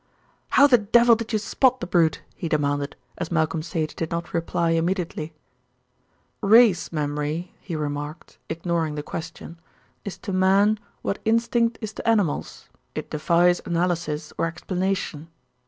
"How 0.57 0.65
the 0.65 0.79
devil 0.79 1.15
did 1.15 1.31
you 1.31 1.37
spot 1.37 1.79
the 1.79 1.85
brute?" 1.85 2.23
he 2.35 2.49
demanded, 2.49 2.95
as 3.19 3.31
Malcolm 3.31 3.61
Sage 3.61 3.95
did 3.95 4.09
not 4.09 4.33
reply 4.33 4.71
immediately. 4.71 5.31
"Race 6.41 6.91
memory," 6.91 7.53
he 7.61 7.75
remarked, 7.75 8.39
ignoring 8.49 8.95
the 8.95 9.03
question, 9.03 9.59
"is 10.03 10.17
to 10.17 10.33
man 10.33 10.79
what 11.03 11.19
instinct 11.23 11.77
is 11.81 11.93
to 11.93 12.07
animals; 12.09 12.67
it 12.95 13.11
defies 13.11 13.61
analysis 13.63 14.33
or 14.39 14.47
explanation." 14.47 15.27